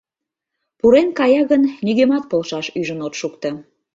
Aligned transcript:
Пурен 0.79 1.09
кая 1.19 1.41
гын, 1.51 1.63
нигӧмат 1.85 2.23
полшаш 2.31 2.67
ӱжын 2.79 2.99
от 3.07 3.13
шукто. 3.19 3.49